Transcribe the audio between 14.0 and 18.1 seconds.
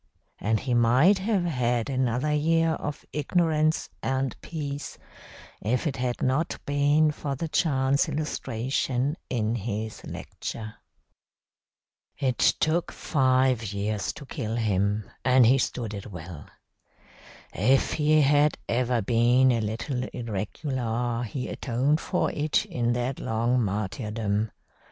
to kill him, and he stood it well. If